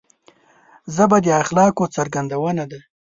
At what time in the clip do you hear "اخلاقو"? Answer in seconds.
1.43-1.85